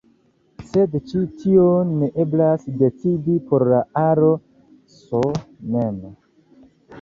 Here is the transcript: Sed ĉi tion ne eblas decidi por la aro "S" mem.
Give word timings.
Sed 0.67 0.93
ĉi 1.09 1.19
tion 1.43 1.91
ne 2.03 2.09
eblas 2.23 2.63
decidi 2.79 3.35
por 3.51 3.67
la 3.75 3.83
aro 4.05 4.33
"S" 4.95 5.21
mem. 5.77 6.01